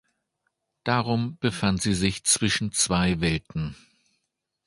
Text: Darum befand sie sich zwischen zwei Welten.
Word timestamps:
Darum 0.83 1.37
befand 1.37 1.79
sie 1.79 1.93
sich 1.93 2.23
zwischen 2.23 2.71
zwei 2.71 3.19
Welten. 3.21 3.75